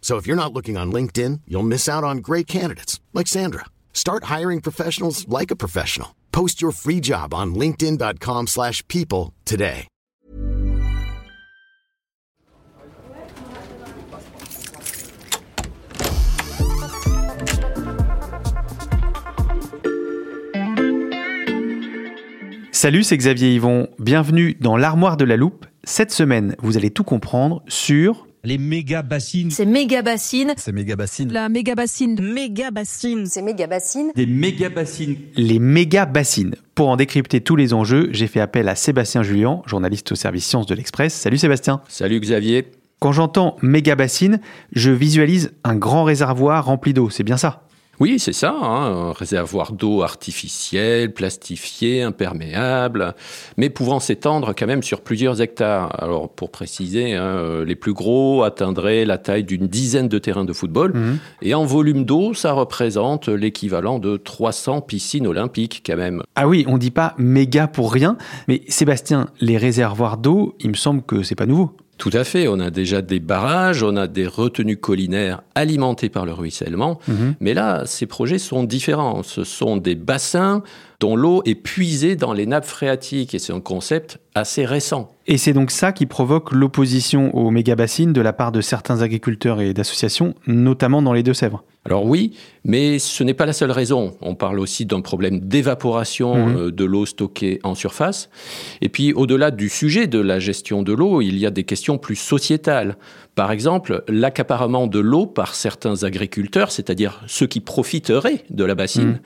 [0.00, 3.66] So if you're not looking on LinkedIn, you'll miss out on great candidates like Sandra.
[3.92, 6.16] Start hiring professionals like a professional.
[6.32, 9.86] Post your free job on linkedin.com/people today.
[22.82, 23.88] Salut, c'est Xavier Yvon.
[23.98, 25.66] Bienvenue dans l'armoire de la loupe.
[25.84, 29.50] Cette semaine, vous allez tout comprendre sur les méga bassines.
[29.50, 30.54] C'est méga bassine.
[30.56, 31.32] C'est méga bassine.
[31.32, 32.18] La méga bassine.
[32.20, 33.26] Méga bassine.
[33.26, 34.12] C'est méga bassine.
[34.14, 35.16] Des méga bassines.
[35.36, 36.54] les méga bassines.
[36.74, 40.46] Pour en décrypter tous les enjeux, j'ai fait appel à Sébastien Julien, journaliste au service
[40.46, 41.12] sciences de l'Express.
[41.12, 41.82] Salut Sébastien.
[41.88, 42.70] Salut Xavier.
[42.98, 44.40] Quand j'entends méga bassine,
[44.72, 47.66] je visualise un grand réservoir rempli d'eau, c'est bien ça?
[48.00, 53.14] Oui, c'est ça, hein, un réservoir d'eau artificiel, plastifié, imperméable,
[53.58, 56.02] mais pouvant s'étendre quand même sur plusieurs hectares.
[56.02, 60.46] Alors pour préciser, hein, euh, les plus gros atteindraient la taille d'une dizaine de terrains
[60.46, 60.94] de football,
[61.42, 66.22] et en volume d'eau, ça représente l'équivalent de 300 piscines olympiques quand même.
[66.36, 68.16] Ah oui, on dit pas méga pour rien,
[68.48, 71.76] mais Sébastien, les réservoirs d'eau, il me semble que c'est pas nouveau.
[72.00, 76.24] Tout à fait, on a déjà des barrages, on a des retenues collinaires alimentées par
[76.24, 76.98] le ruissellement,
[77.40, 79.22] mais là, ces projets sont différents.
[79.22, 80.62] Ce sont des bassins
[81.00, 85.10] dont l'eau est puisée dans les nappes phréatiques, et c'est un concept assez récent.
[85.26, 89.00] Et c'est donc ça qui provoque l'opposition aux méga bassines de la part de certains
[89.02, 91.64] agriculteurs et d'associations, notamment dans les Deux-Sèvres.
[91.86, 94.14] Alors oui, mais ce n'est pas la seule raison.
[94.20, 96.56] On parle aussi d'un problème d'évaporation Mhm.
[96.56, 98.28] euh, de l'eau stockée en surface.
[98.82, 101.96] Et puis au-delà du sujet de la gestion de l'eau, il y a des questions
[101.96, 102.96] plus sociétales.
[103.34, 109.08] Par exemple, l'accaparement de l'eau par certains agriculteurs, c'est-à-dire ceux qui profiteraient de la bassine,
[109.12, 109.18] Mhm.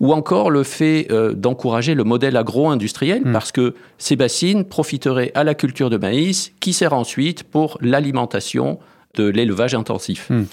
[0.00, 3.32] ou encore le fait euh, d'encourager le modèle agro-industriel, Mhm.
[3.32, 8.78] parce que ces bassines profiteraient à la culture de maïs, qui sert ensuite pour l'alimentation
[9.14, 10.28] de l'élevage intensif.
[10.30, 10.46] Mhm.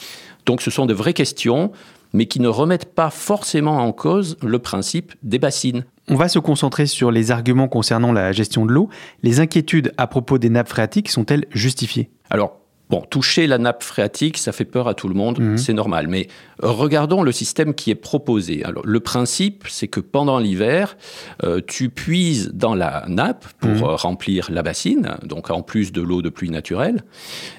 [0.45, 1.71] Donc ce sont de vraies questions,
[2.13, 5.83] mais qui ne remettent pas forcément en cause le principe des bassines.
[6.09, 8.89] On va se concentrer sur les arguments concernant la gestion de l'eau.
[9.23, 12.09] Les inquiétudes à propos des nappes phréatiques sont-elles justifiées?
[12.29, 15.57] Alors, bon, toucher la nappe phréatique, ça fait peur à tout le monde, Mhm.
[15.57, 16.07] c'est normal.
[16.07, 16.27] Mais
[16.59, 18.63] regardons le système qui est proposé.
[18.63, 20.97] Alors, le principe, c'est que pendant l'hiver,
[21.43, 23.83] euh, tu puises dans la nappe pour Mhm.
[23.83, 27.03] euh, remplir la bassine, donc en plus de l'eau de pluie naturelle.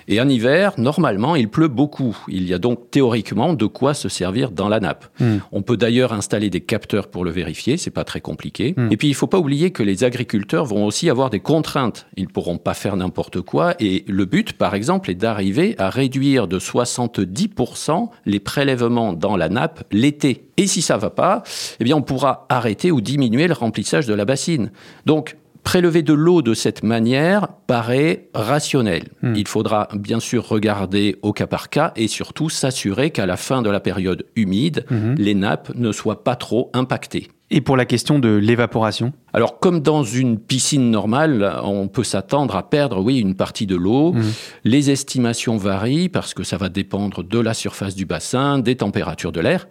[0.09, 2.17] Et en hiver, normalement, il pleut beaucoup.
[2.29, 5.07] Il y a donc théoriquement de quoi se servir dans la nappe.
[5.21, 5.41] Mhm.
[5.53, 8.75] On peut d'ailleurs installer des capteurs pour le vérifier, c'est pas très compliqué.
[8.91, 12.07] Et puis il faut pas oublier que les agriculteurs vont aussi avoir des contraintes.
[12.17, 16.49] Ils pourront pas faire n'importe quoi et le but par exemple est d'arriver à réduire
[16.49, 20.49] de 70% les prélèvements dans la nappe l'été.
[20.57, 21.43] Et si ça va pas,
[21.81, 24.71] eh bien on pourra arrêter ou diminuer le remplissage de la bassine.
[25.07, 29.09] Donc Prélever de l'eau de cette manière paraît rationnel.
[29.21, 29.35] Hmm.
[29.37, 33.61] Il faudra bien sûr regarder au cas par cas et surtout s'assurer qu'à la fin
[33.61, 35.17] de la période humide, Mhm.
[35.19, 37.29] les nappes ne soient pas trop impactées.
[37.51, 42.57] Et pour la question de l'évaporation Alors, comme dans une piscine normale, on peut s'attendre
[42.57, 44.13] à perdre, oui, une partie de l'eau.
[44.13, 44.33] Mhm.
[44.65, 49.33] Les estimations varient parce que ça va dépendre de la surface du bassin, des températures
[49.33, 49.67] de l'air.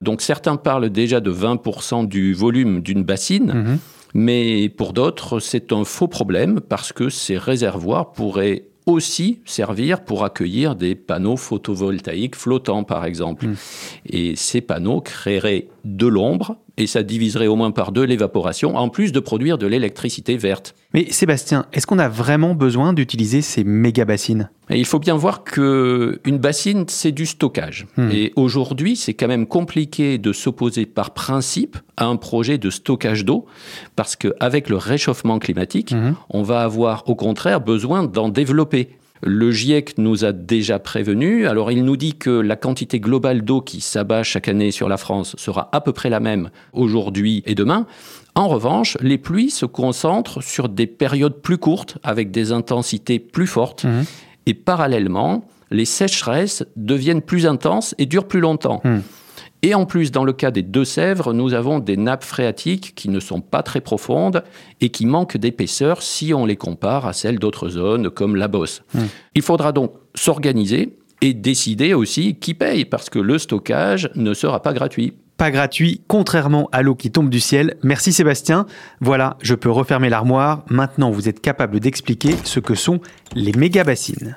[0.00, 3.52] Donc, certains parlent déjà de 20% du volume d'une bassine.
[3.52, 3.78] Mhm.
[4.14, 10.24] Mais pour d'autres, c'est un faux problème parce que ces réservoirs pourraient aussi servir pour
[10.24, 13.46] accueillir des panneaux photovoltaïques flottants, par exemple.
[13.46, 13.54] Mm.
[14.06, 18.88] Et ces panneaux créeraient de l'ombre et ça diviserait au moins par deux l'évaporation, en
[18.88, 20.74] plus de produire de l'électricité verte.
[20.94, 24.48] Mais Sébastien, est-ce qu'on a vraiment besoin d'utiliser ces méga bassines?
[24.70, 27.86] Et il faut bien voir que une bassine, c'est du stockage.
[27.96, 28.10] Hmm.
[28.12, 33.24] Et aujourd'hui, c'est quand même compliqué de s'opposer par principe à un projet de stockage
[33.24, 33.46] d'eau,
[33.96, 36.14] parce qu'avec le réchauffement climatique, Mhm.
[36.30, 38.90] on va avoir au contraire besoin d'en développer.
[39.22, 41.46] Le GIEC nous a déjà prévenu.
[41.46, 44.96] Alors il nous dit que la quantité globale d'eau qui s'abat chaque année sur la
[44.96, 47.86] France sera à peu près la même aujourd'hui et demain.
[48.34, 53.48] En revanche, les pluies se concentrent sur des périodes plus courtes avec des intensités plus
[53.48, 53.84] fortes.
[53.84, 54.04] Mhm.
[54.46, 58.80] Et parallèlement, les sécheresses deviennent plus intenses et durent plus longtemps.
[58.84, 59.02] Mhm.
[59.62, 63.18] Et en plus, dans le cas des Deux-Sèvres, nous avons des nappes phréatiques qui ne
[63.18, 64.44] sont pas très profondes
[64.80, 68.82] et qui manquent d'épaisseur si on les compare à celles d'autres zones comme la Beauce.
[69.34, 74.62] Il faudra donc s'organiser et décider aussi qui paye parce que le stockage ne sera
[74.62, 75.14] pas gratuit.
[75.36, 77.76] Pas gratuit, contrairement à l'eau qui tombe du ciel.
[77.82, 78.66] Merci Sébastien.
[79.00, 80.64] Voilà, je peux refermer l'armoire.
[80.68, 83.00] Maintenant, vous êtes capable d'expliquer ce que sont
[83.34, 84.36] les méga-bassines.